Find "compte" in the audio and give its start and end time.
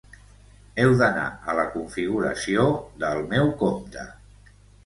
3.63-4.09